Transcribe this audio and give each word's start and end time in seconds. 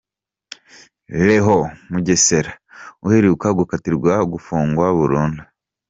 Leon 1.25 1.63
Mugesera 1.91 2.51
uheruka 3.05 3.47
gukatirwa 3.59 4.13
gufungwa 4.31 4.85
burundu. 4.97 5.41